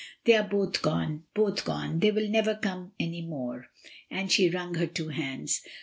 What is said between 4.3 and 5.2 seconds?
she wrung her two